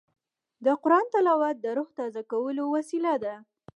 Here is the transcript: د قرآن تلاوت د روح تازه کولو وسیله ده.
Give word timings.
د 0.65 0.67
قرآن 0.81 1.05
تلاوت 1.13 1.55
د 1.61 1.65
روح 1.77 1.89
تازه 1.99 2.21
کولو 2.31 2.63
وسیله 2.75 3.13
ده. 3.23 3.35